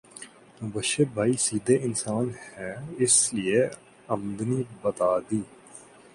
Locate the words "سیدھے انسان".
1.39-2.29